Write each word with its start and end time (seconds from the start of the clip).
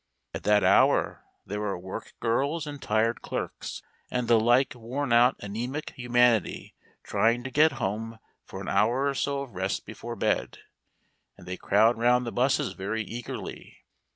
At 0.33 0.41
that 0.45 0.63
hour 0.63 1.23
there 1.45 1.61
are 1.61 1.77
work 1.77 2.13
girls 2.19 2.65
and 2.65 2.81
tired 2.81 3.21
clerks, 3.21 3.83
and 4.09 4.27
the 4.27 4.39
like 4.39 4.73
worn 4.73 5.13
out 5.13 5.37
anæmic 5.41 5.91
humanity 5.91 6.73
trying 7.03 7.43
to 7.43 7.51
get 7.51 7.73
home 7.73 8.17
for 8.43 8.61
an 8.61 8.67
hour 8.67 9.07
or 9.07 9.13
so 9.13 9.41
of 9.41 9.53
rest 9.53 9.85
before 9.85 10.15
bed, 10.15 10.57
and 11.37 11.47
they 11.47 11.55
crowd 11.55 11.99
round 11.99 12.25
the 12.25 12.31
'buses 12.31 12.73
very 12.73 13.03
eagerly. 13.03 13.77